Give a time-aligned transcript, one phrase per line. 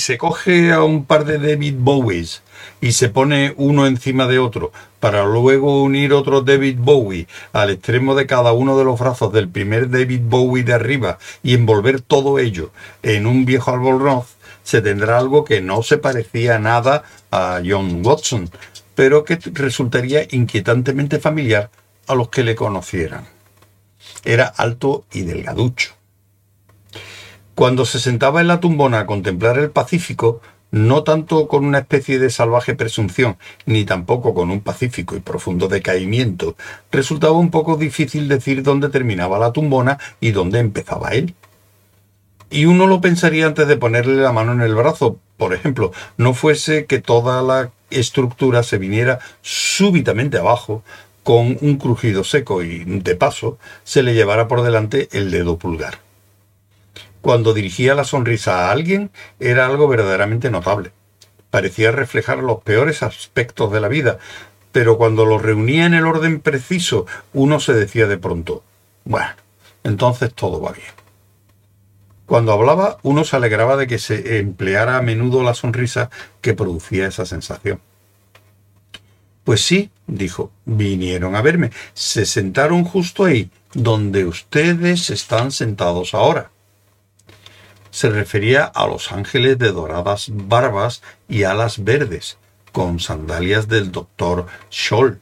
[0.00, 2.42] se coge a un par de David Bowies
[2.80, 8.14] y se pone uno encima de otro para luego unir otro David Bowie al extremo
[8.14, 12.38] de cada uno de los brazos del primer David Bowie de arriba y envolver todo
[12.38, 12.70] ello
[13.02, 18.50] en un viejo albornoz, se tendrá algo que no se parecía nada a John Watson,
[18.94, 21.70] pero que resultaría inquietantemente familiar
[22.06, 23.26] a los que le conocieran.
[24.24, 25.99] Era alto y delgaducho.
[27.60, 32.18] Cuando se sentaba en la tumbona a contemplar el Pacífico, no tanto con una especie
[32.18, 36.56] de salvaje presunción, ni tampoco con un pacífico y profundo decaimiento,
[36.90, 41.34] resultaba un poco difícil decir dónde terminaba la tumbona y dónde empezaba él.
[42.48, 46.32] Y uno lo pensaría antes de ponerle la mano en el brazo, por ejemplo, no
[46.32, 50.82] fuese que toda la estructura se viniera súbitamente abajo,
[51.22, 56.09] con un crujido seco y, de paso, se le llevara por delante el dedo pulgar
[57.20, 60.92] cuando dirigía la sonrisa a alguien era algo verdaderamente notable.
[61.50, 64.18] Parecía reflejar los peores aspectos de la vida,
[64.72, 68.62] pero cuando los reunía en el orden preciso, uno se decía de pronto,
[69.04, 69.30] bueno,
[69.82, 70.86] entonces todo va bien.
[72.26, 77.08] Cuando hablaba, uno se alegraba de que se empleara a menudo la sonrisa que producía
[77.08, 77.80] esa sensación.
[79.42, 86.50] Pues sí, dijo, vinieron a verme, se sentaron justo ahí, donde ustedes están sentados ahora
[88.00, 92.38] se refería a los ángeles de doradas barbas y alas verdes,
[92.72, 95.20] con sandalias del doctor Scholl.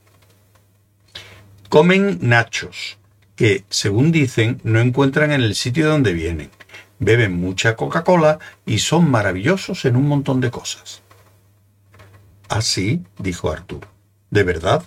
[1.68, 2.98] Comen nachos,
[3.34, 6.52] que, según dicen, no encuentran en el sitio donde vienen.
[7.00, 11.02] Beben mucha Coca-Cola y son maravillosos en un montón de cosas.
[12.48, 13.88] Así, dijo Arthur.
[14.30, 14.84] ¿De verdad?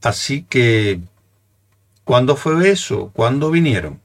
[0.00, 1.00] Así que...
[2.04, 3.10] ¿Cuándo fue eso?
[3.12, 4.00] ¿Cuándo vinieron?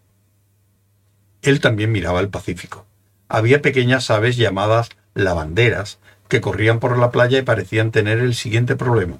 [1.45, 2.87] Él también miraba el Pacífico.
[3.29, 8.75] Había pequeñas aves llamadas lavanderas que corrían por la playa y parecían tener el siguiente
[8.75, 9.17] problema.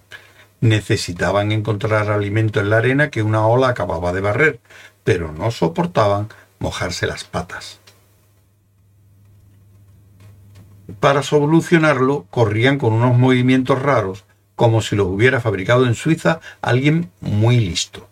[0.59, 4.59] Necesitaban encontrar alimento en la arena que una ola acababa de barrer,
[5.03, 7.79] pero no soportaban mojarse las patas.
[10.99, 14.25] Para solucionarlo, corrían con unos movimientos raros,
[14.55, 18.09] como si los hubiera fabricado en Suiza alguien muy listo.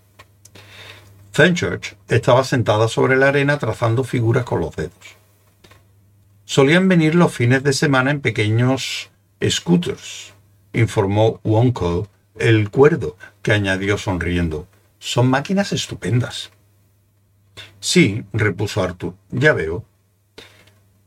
[1.33, 5.17] Fenchurch estaba sentada sobre la arena trazando figuras con los dedos.
[6.45, 9.09] Solían venir los fines de semana en pequeños
[9.43, 10.33] scooters,
[10.73, 12.07] informó Wonko,
[12.37, 14.67] el cuerdo, que añadió sonriendo.
[14.99, 16.51] Son máquinas estupendas.
[17.79, 19.83] Sí, repuso Arthur, ya veo.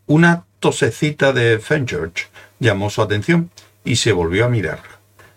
[0.06, 3.53] Una tosecita de Fenchurch llamó su atención
[3.84, 4.95] y se volvió a mirarla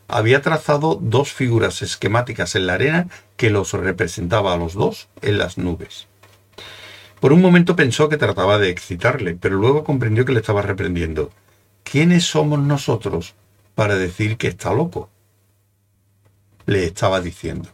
[0.09, 5.37] había trazado dos figuras esquemáticas en la arena que los representaba a los dos en
[5.37, 6.07] las nubes.
[7.19, 11.31] Por un momento pensó que trataba de excitarle, pero luego comprendió que le estaba reprendiendo.
[11.83, 13.35] ¿Quiénes somos nosotros
[13.75, 15.09] para decir que está loco?
[16.65, 17.69] Le estaba diciendo.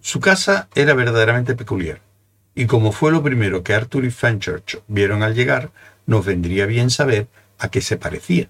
[0.00, 2.00] Su casa era verdaderamente peculiar,
[2.54, 5.70] y como fue lo primero que Arthur y Fenchurch vieron al llegar,
[6.06, 8.48] nos vendría bien saber a qué se parecía.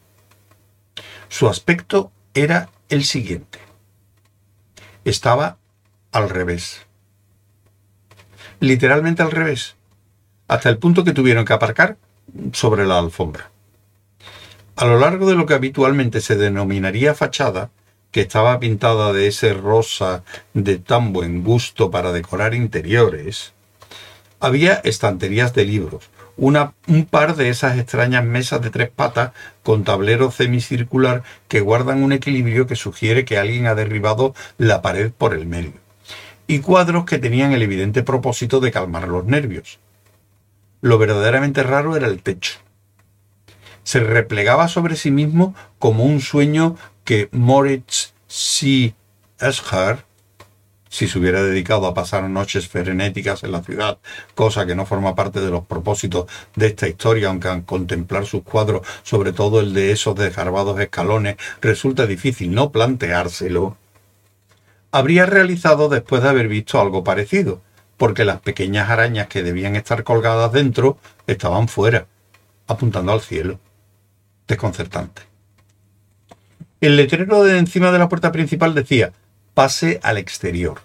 [1.28, 3.58] Su aspecto era el siguiente.
[5.04, 5.58] Estaba
[6.12, 6.86] al revés.
[8.60, 9.76] Literalmente al revés.
[10.48, 11.96] Hasta el punto que tuvieron que aparcar
[12.52, 13.50] sobre la alfombra.
[14.76, 17.70] A lo largo de lo que habitualmente se denominaría fachada,
[18.10, 23.52] que estaba pintada de ese rosa de tan buen gusto para decorar interiores,
[24.40, 30.30] había estanterías de libros, un par de esas extrañas mesas de tres patas con tablero
[30.30, 35.46] semicircular que guardan un equilibrio que sugiere que alguien ha derribado la pared por el
[35.46, 35.74] medio,
[36.46, 39.78] y cuadros que tenían el evidente propósito de calmar los nervios.
[40.80, 42.58] Lo verdaderamente raro era el techo.
[43.84, 48.94] Se replegaba sobre sí mismo como un sueño que Moritz C.
[49.38, 50.04] Escher
[50.94, 53.98] si se hubiera dedicado a pasar noches frenéticas en la ciudad,
[54.36, 58.44] cosa que no forma parte de los propósitos de esta historia, aunque al contemplar sus
[58.44, 63.76] cuadros, sobre todo el de esos desgarbados escalones, resulta difícil no planteárselo,
[64.92, 67.60] habría realizado después de haber visto algo parecido,
[67.96, 72.06] porque las pequeñas arañas que debían estar colgadas dentro estaban fuera,
[72.68, 73.58] apuntando al cielo.
[74.46, 75.22] Desconcertante.
[76.80, 79.12] El letrero de encima de la puerta principal decía
[79.54, 80.82] pase al exterior,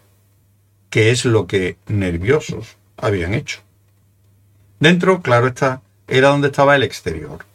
[0.89, 3.61] que es lo que nerviosos habían hecho.
[4.79, 7.45] Dentro, claro está, era donde estaba el exterior.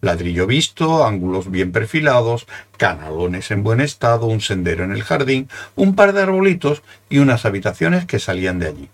[0.00, 5.94] Ladrillo visto, ángulos bien perfilados, canalones en buen estado, un sendero en el jardín, un
[5.94, 8.88] par de arbolitos y unas habitaciones que salían de allí.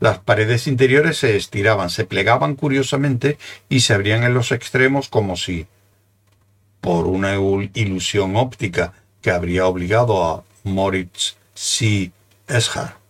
[0.00, 3.38] Las paredes interiores se estiraban, se plegaban curiosamente
[3.68, 5.66] y se abrían en los extremos como si,
[6.80, 7.34] por una
[7.74, 12.12] ilusión óptica que habría obligado a Moritz C.
[12.48, 13.02] Eschar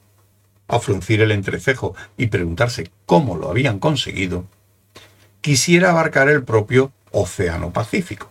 [0.72, 4.46] a fruncir el entrecejo y preguntarse cómo lo habían conseguido,
[5.42, 8.30] quisiera abarcar el propio Océano Pacífico.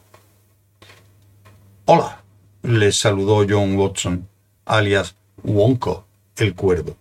[1.85, 2.23] Hola,
[2.63, 4.27] les saludó John Watson,
[4.65, 6.97] alias Wonko, el cuerdo.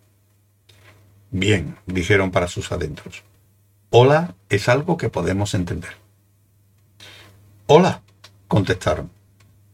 [1.31, 3.23] Bien, dijeron para sus adentros.
[3.89, 5.93] Hola es algo que podemos entender.
[7.67, 8.03] Hola,
[8.47, 9.11] contestaron.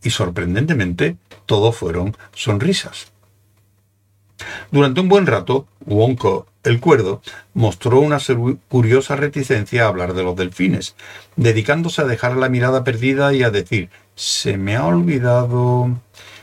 [0.06, 1.16] Y sorprendentemente,
[1.46, 3.10] todos fueron sonrisas.
[4.70, 7.22] Durante un buen rato, Wonko, el cuerdo,
[7.54, 8.18] mostró una
[8.68, 10.94] curiosa reticencia a hablar de los delfines,
[11.34, 15.90] dedicándose a dejar la mirada perdida y a decir se me ha olvidado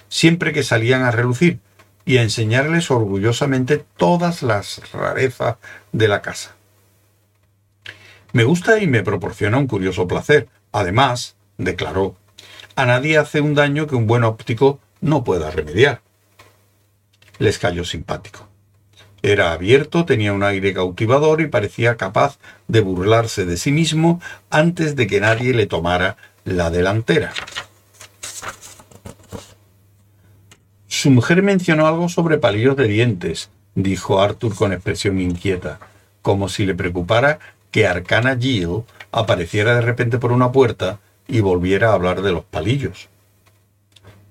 [0.09, 1.61] siempre que salían a relucir,
[2.03, 5.55] y a enseñarles orgullosamente todas las rarezas
[5.93, 6.57] de la casa.
[8.33, 10.49] Me gusta y me proporciona un curioso placer.
[10.73, 12.17] Además, declaró,
[12.75, 16.01] a nadie hace un daño que un buen óptico no pueda remediar.
[17.39, 18.47] Les cayó simpático.
[19.21, 24.95] Era abierto, tenía un aire cautivador y parecía capaz de burlarse de sí mismo antes
[24.95, 27.31] de que nadie le tomara la delantera.
[30.87, 35.79] Su mujer mencionó algo sobre palillos de dientes, dijo Arthur con expresión inquieta,
[36.21, 37.39] como si le preocupara
[37.71, 42.43] que Arcana Jill apareciera de repente por una puerta y volviera a hablar de los
[42.43, 43.09] palillos.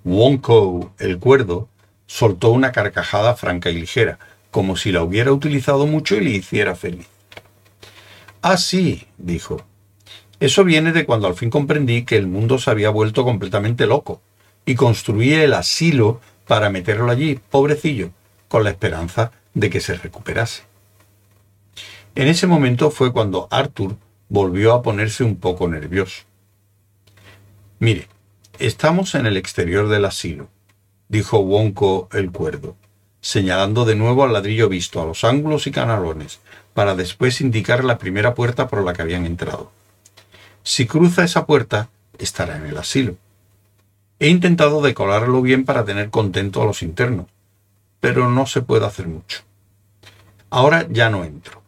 [0.04, 1.68] Wonko, el cuerdo,
[2.06, 4.18] soltó una carcajada franca y ligera,
[4.50, 7.06] como si la hubiera utilizado mucho y le hiciera feliz.
[8.42, 9.62] Ah, sí, dijo.
[10.40, 14.20] Eso viene de cuando al fin comprendí que el mundo se había vuelto completamente loco
[14.66, 18.10] y construí el asilo para meterlo allí, pobrecillo,
[18.48, 20.64] con la esperanza de que se recuperase.
[22.14, 23.96] En ese momento fue cuando Arthur
[24.28, 26.24] volvió a ponerse un poco nervioso.
[27.82, 28.06] Mire,
[28.60, 30.48] estamos en el exterior del asilo,
[31.08, 32.76] dijo Wonko el cuerdo,
[33.20, 36.38] señalando de nuevo al ladrillo visto, a los ángulos y canalones,
[36.74, 39.72] para después indicar la primera puerta por la que habían entrado.
[40.62, 41.88] Si cruza esa puerta,
[42.20, 43.16] estará en el asilo.
[44.20, 47.26] He intentado decorarlo bien para tener contento a los internos,
[47.98, 49.40] pero no se puede hacer mucho.
[50.50, 51.64] Ahora ya no entro.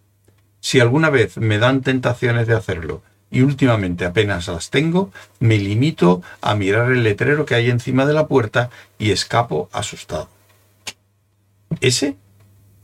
[0.60, 3.02] Si alguna vez me dan tentaciones de hacerlo
[3.34, 5.10] y últimamente apenas las tengo,
[5.40, 10.28] me limito a mirar el letrero que hay encima de la puerta y escapo asustado.
[11.80, 12.16] ¿Ese?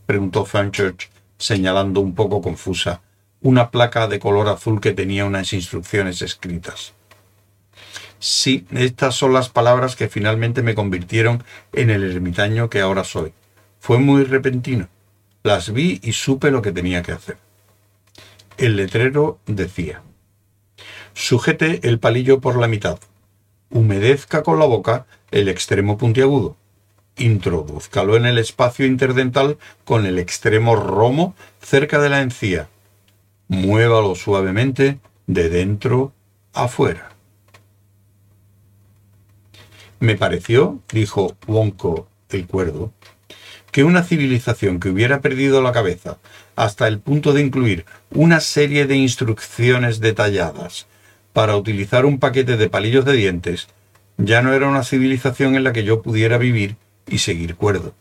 [0.06, 1.08] preguntó Fanchurch,
[1.38, 3.00] señalando un poco confusa
[3.43, 6.93] una placa de color azul que tenía unas instrucciones escritas.
[8.19, 11.43] Sí, estas son las palabras que finalmente me convirtieron
[11.73, 13.32] en el ermitaño que ahora soy.
[13.79, 14.88] Fue muy repentino.
[15.43, 17.38] Las vi y supe lo que tenía que hacer.
[18.58, 20.03] El letrero decía,
[21.20, 22.99] sujete el palillo por la mitad,
[23.69, 26.56] humedezca con la boca el extremo puntiagudo,
[27.19, 32.69] introdúzcalo en el espacio interdental con el extremo romo cerca de la encía,
[33.49, 36.14] muévalo suavemente de dentro
[36.55, 37.11] a fuera.
[40.00, 42.94] Me pareció, dijo Wonko el cuerdo,
[43.70, 46.17] que una civilización que hubiera perdido la cabeza
[46.56, 50.86] hasta el punto de incluir una serie de instrucciones detalladas
[51.32, 53.69] para utilizar un paquete de palillos de dientes,
[54.17, 57.94] ya no era una civilización en la que yo pudiera vivir y seguir cuerdo.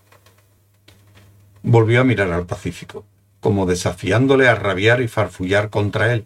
[1.63, 3.05] Volvió a mirar al Pacífico,
[3.39, 6.25] como desafiándole a rabiar y farfullar contra él,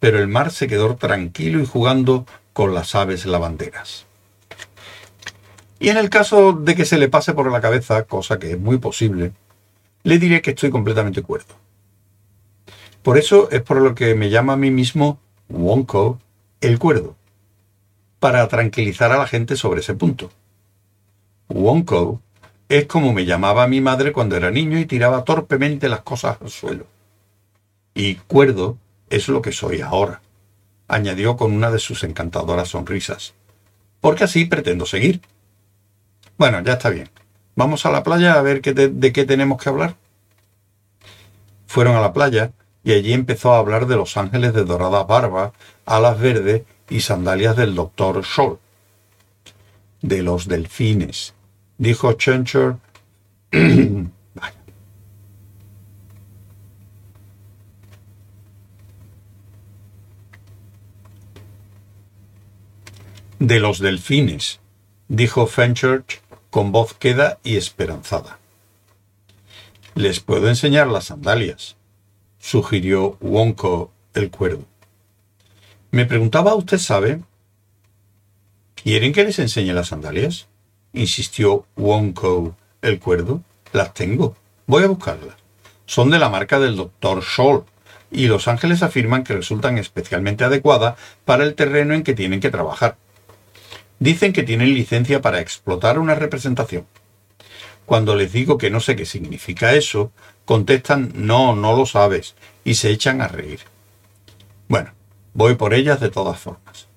[0.00, 4.06] pero el mar se quedó tranquilo y jugando con las aves lavanderas.
[5.78, 8.58] Y en el caso de que se le pase por la cabeza, cosa que es
[8.58, 9.32] muy posible,
[10.04, 11.54] le diré que estoy completamente cuerdo.
[13.02, 16.18] Por eso es por lo que me llama a mí mismo Wonko
[16.60, 17.16] el cuerdo,
[18.18, 20.30] para tranquilizar a la gente sobre ese punto.
[21.48, 22.20] Wonko
[22.68, 26.50] es como me llamaba mi madre cuando era niño y tiraba torpemente las cosas al
[26.50, 26.86] suelo.
[27.94, 30.20] Y cuerdo es lo que soy ahora,
[30.88, 33.34] añadió con una de sus encantadoras sonrisas,
[34.00, 35.20] porque así pretendo seguir.
[36.36, 37.08] Bueno, ya está bien.
[37.54, 39.96] Vamos a la playa a ver de qué tenemos que hablar.
[41.66, 42.52] Fueron a la playa
[42.86, 45.52] y allí empezó a hablar de los ángeles de dorada barba,
[45.86, 48.60] alas verdes y sandalias del doctor Scholl.
[50.02, 51.34] De los delfines,
[51.78, 52.76] dijo Chencher.
[53.50, 54.10] de
[63.60, 64.60] los delfines,
[65.08, 68.38] dijo Fenchurch con voz queda y esperanzada.
[69.96, 71.76] Les puedo enseñar las sandalias,
[72.38, 74.64] sugirió Wonko el cuerdo.
[75.90, 77.20] Me preguntaba, ¿usted sabe?
[78.74, 80.48] ¿Quieren que les enseñe las sandalias?
[80.92, 83.42] insistió Wonko el cuerdo.
[83.72, 84.36] Las tengo.
[84.66, 85.36] Voy a buscarlas.
[85.86, 87.64] Son de la marca del doctor Scholl
[88.10, 92.50] y los ángeles afirman que resultan especialmente adecuadas para el terreno en que tienen que
[92.50, 92.96] trabajar.
[93.98, 96.86] Dicen que tienen licencia para explotar una representación.
[97.86, 100.10] Cuando les digo que no sé qué significa eso,
[100.44, 103.60] contestan no, no lo sabes, y se echan a reír.
[104.68, 104.90] Bueno,
[105.32, 106.88] voy por ellas de todas formas.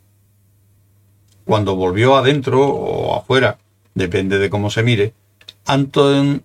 [1.46, 3.60] Cuando volvió adentro o afuera,
[3.94, 5.14] depende de cómo se mire,
[5.66, 6.44] Anton,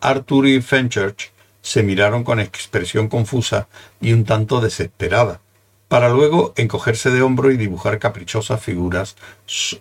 [0.00, 3.68] Arthur y Fenchurch se miraron con expresión confusa
[4.00, 5.40] y un tanto desesperada,
[5.88, 9.16] para luego encogerse de hombro y dibujar caprichosas figuras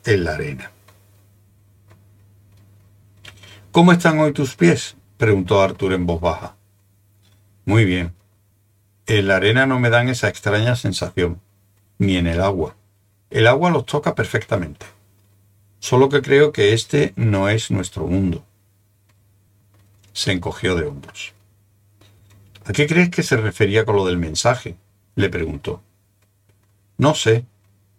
[0.06, 0.72] en la arena.
[3.76, 4.96] ¿Cómo están hoy tus pies?
[5.18, 6.56] preguntó Arthur en voz baja.
[7.66, 8.14] Muy bien.
[9.06, 11.42] En la arena no me dan esa extraña sensación,
[11.98, 12.78] ni en el agua.
[13.30, 14.86] El agua los toca perfectamente.
[15.80, 18.46] Solo que creo que este no es nuestro mundo
[20.14, 21.34] se encogió de hombros.
[22.64, 24.78] ¿A qué crees que se refería con lo del mensaje?
[25.16, 25.84] le preguntó.
[26.98, 27.44] No sé,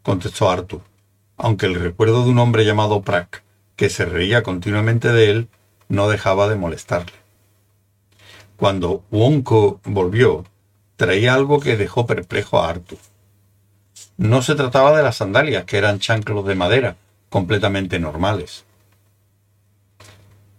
[0.02, 0.80] contestó Arthur,
[1.36, 3.42] aunque el recuerdo de un hombre llamado Prack,
[3.76, 5.48] que se reía continuamente de él,
[5.88, 7.12] no dejaba de molestarle.
[8.56, 10.44] Cuando Wonko volvió,
[10.96, 12.98] traía algo que dejó perplejo a Arthur.
[14.16, 16.96] No se trataba de las sandalias, que eran chanclos de madera,
[17.28, 18.64] completamente normales.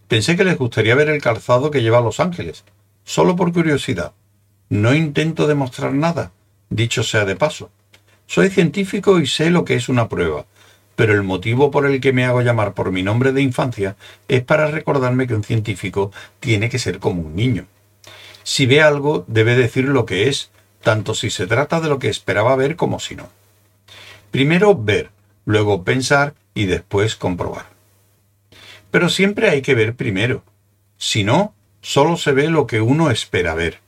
[0.08, 2.64] Pensé que les gustaría ver el calzado que lleva Los Ángeles,
[3.04, 4.14] solo por curiosidad.
[4.70, 6.32] No intento demostrar nada,
[6.70, 7.72] dicho sea de paso.
[8.28, 10.46] Soy científico y sé lo que es una prueba,
[10.98, 13.96] pero el motivo por el que me hago llamar por mi nombre de infancia
[14.28, 17.68] es para recordarme que un científico tiene que ser como un niño.
[18.42, 20.50] Si ve algo, debe decir lo que es,
[20.82, 23.30] tanto si se trata de lo que esperaba ver como si no.
[24.32, 25.12] Primero ver,
[25.46, 27.68] luego pensar y después comprobar.
[28.90, 30.42] Pero siempre hay que ver primero.
[30.98, 33.82] Si no, solo se ve lo que uno espera ver.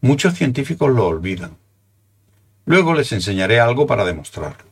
[0.00, 1.58] Muchos científicos lo olvidan.
[2.64, 4.69] Luego les enseñaré algo para demostrarlo.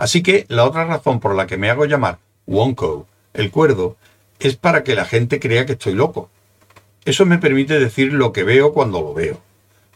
[0.00, 3.98] Así que la otra razón por la que me hago llamar Wonko, el cuerdo,
[4.38, 6.30] es para que la gente crea que estoy loco.
[7.04, 9.42] Eso me permite decir lo que veo cuando lo veo.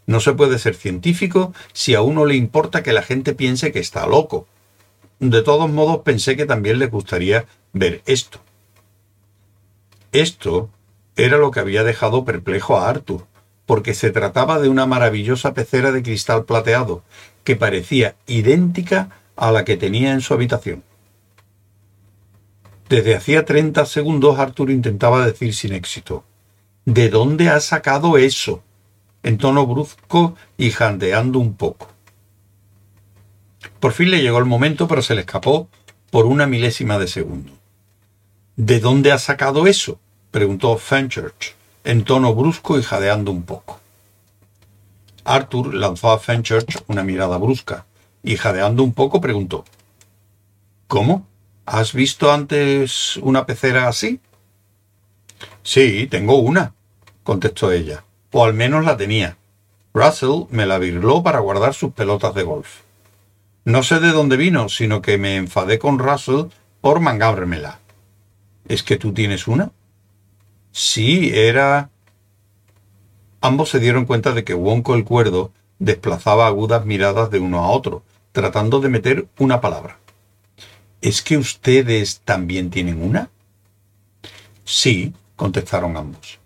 [0.05, 3.79] No se puede ser científico si a uno le importa que la gente piense que
[3.79, 4.47] está loco.
[5.21, 8.41] De todos modos pensé que también les gustaría ver esto.
[10.13, 10.69] Esto
[11.17, 13.25] era lo que había dejado perplejo a Arthur,
[13.65, 17.03] porque se trataba de una maravillosa pecera de cristal plateado,
[17.43, 20.83] que parecía idéntica a la que tenía en su habitación.
[22.89, 26.25] Desde hacía treinta segundos Arthur intentaba decir sin éxito
[26.85, 28.63] ¿De dónde ha sacado eso?
[29.23, 31.89] en tono brusco y jandeando un poco.
[33.81, 35.69] Por fin le llegó el momento, pero se le escapó
[36.11, 37.53] por una milésima de segundo.
[38.57, 39.99] ¿De dónde ha sacado eso?
[40.31, 43.81] preguntó Fenchurch, en tono brusco y jadeando un poco.
[45.25, 47.87] Arthur lanzó a Fenchurch una mirada brusca
[48.25, 49.65] y jadeando un poco preguntó
[50.89, 51.27] ¿Cómo?
[51.67, 54.21] ¿Has visto antes una pecera así?
[55.63, 56.75] Sí, tengo una,
[57.23, 59.37] contestó ella, o al menos la tenía.
[59.95, 62.81] Russell me la virló para guardar sus pelotas de golf.
[63.65, 66.47] No sé de dónde vino, sino que me enfadé con Russell
[66.81, 67.81] por mangármela.
[68.69, 69.73] ¿Es que tú tienes una?
[70.71, 71.91] Sí, era...
[73.41, 77.69] Ambos se dieron cuenta de que Wonko el cuerdo desplazaba agudas miradas de uno a
[77.69, 78.03] otro,
[78.35, 79.97] tratando de meter una palabra.
[81.01, 83.31] ¿Es que ustedes también tienen una?
[84.65, 86.41] Sí, contestaron ambos.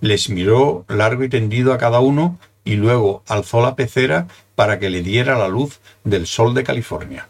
[0.00, 4.90] Les miró largo y tendido a cada uno y luego alzó la pecera para que
[4.90, 7.28] le diera la luz del sol de California.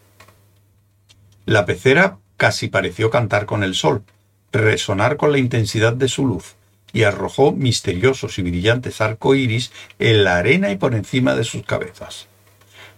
[1.45, 4.05] La pecera casi pareció cantar con el sol,
[4.52, 6.55] resonar con la intensidad de su luz,
[6.95, 12.30] y arrojó misteriosos y brillantes arcoíris en la arena y por encima de sus cabezas.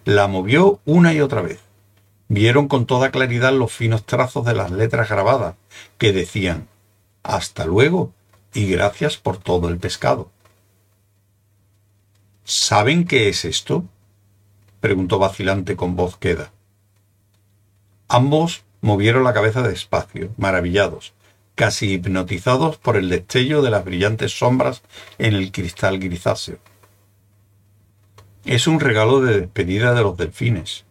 [0.05, 1.61] La movió una y otra vez.
[2.27, 5.55] Vieron con toda claridad los finos trazos de las letras grabadas,
[5.97, 6.67] que decían
[7.23, 8.13] Hasta luego
[8.53, 10.31] y gracias por todo el pescado.
[12.45, 13.85] ¿Saben qué es esto?
[14.81, 16.51] preguntó vacilante con voz queda.
[18.09, 21.15] Ambos movieron la cabeza despacio, maravillados,
[21.55, 24.83] casi hipnotizados por el destello de las brillantes sombras
[25.19, 26.59] en el cristal grisáceo.
[28.45, 30.85] Es un regalo de despedida de los delfines,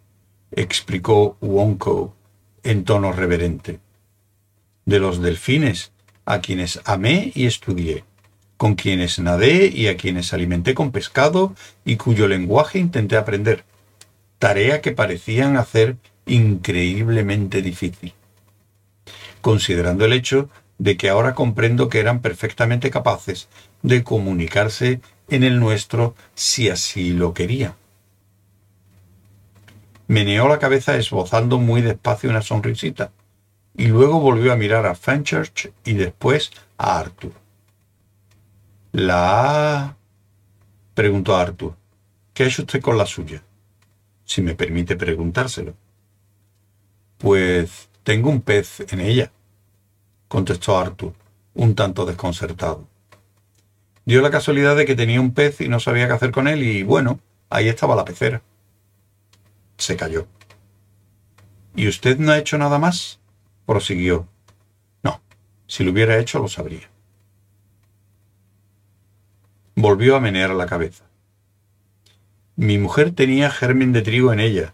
[0.51, 2.15] explicó Wonko
[2.63, 3.79] en tono reverente.
[4.85, 5.91] De los delfines,
[6.23, 8.05] a quienes amé y estudié,
[8.55, 11.53] con quienes nadé y a quienes alimenté con pescado
[11.83, 13.65] y cuyo lenguaje intenté aprender,
[14.39, 18.13] tarea que parecían hacer increíblemente difícil,
[19.41, 20.49] considerando el hecho
[20.81, 23.49] de que ahora comprendo que eran perfectamente capaces
[23.83, 27.75] de comunicarse en el nuestro si así lo querían.
[30.07, 33.11] Meneó la cabeza esbozando muy despacio una sonrisita,
[33.77, 37.33] y luego volvió a mirar a Fenchurch y después a Arthur.
[38.91, 39.95] ¿La
[40.95, 41.75] preguntó Arthur.
[42.33, 43.43] ¿Qué ha usted con la suya?
[44.25, 45.75] Si me permite preguntárselo.
[47.19, 49.31] Pues tengo un pez en ella,
[50.31, 51.13] contestó Arthur,
[51.55, 52.87] un tanto desconcertado.
[54.05, 56.63] Dio la casualidad de que tenía un pez y no sabía qué hacer con él
[56.63, 57.19] y bueno,
[57.49, 58.41] ahí estaba la pecera.
[59.75, 60.27] Se cayó.
[61.75, 63.19] ¿Y usted no ha hecho nada más?
[63.65, 64.25] prosiguió.
[65.03, 65.21] No,
[65.67, 66.89] si lo hubiera hecho lo sabría.
[69.75, 71.03] Volvió a menear la cabeza.
[72.55, 74.73] Mi mujer tenía germen de trigo en ella,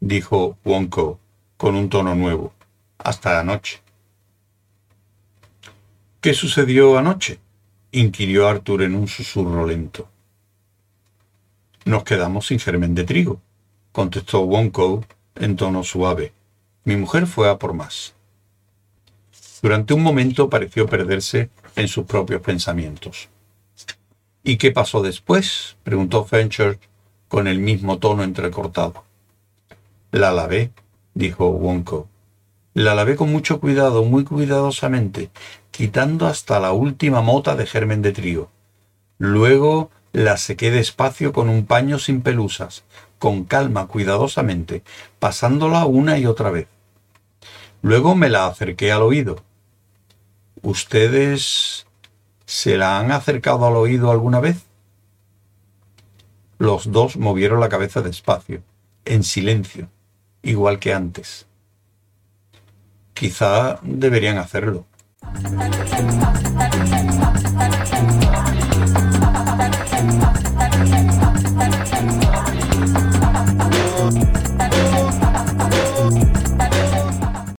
[0.00, 1.18] dijo Wonko
[1.56, 2.52] con un tono nuevo.
[2.98, 3.87] Hasta anoche.
[6.20, 7.38] ¿Qué sucedió anoche?
[7.92, 10.08] inquirió Arthur en un susurro lento.
[11.84, 13.40] Nos quedamos sin germen de trigo,
[13.92, 15.04] contestó Wonko
[15.36, 16.32] en tono suave.
[16.82, 18.14] Mi mujer fue a por más.
[19.62, 23.28] Durante un momento pareció perderse en sus propios pensamientos.
[24.42, 25.76] ¿Y qué pasó después?
[25.84, 26.80] preguntó Fenchurch
[27.28, 29.04] con el mismo tono entrecortado.
[30.10, 30.72] La lavé,
[31.14, 32.08] dijo Wonko.
[32.78, 35.32] La lavé con mucho cuidado, muy cuidadosamente,
[35.72, 38.52] quitando hasta la última mota de germen de trigo.
[39.18, 42.84] Luego la sequé despacio con un paño sin pelusas,
[43.18, 44.84] con calma, cuidadosamente,
[45.18, 46.68] pasándola una y otra vez.
[47.82, 49.42] Luego me la acerqué al oído.
[50.62, 51.84] ¿Ustedes
[52.46, 54.66] se la han acercado al oído alguna vez?
[56.58, 58.62] Los dos movieron la cabeza despacio,
[59.04, 59.88] en silencio,
[60.44, 61.47] igual que antes.
[63.18, 64.86] Quizá deberían hacerlo.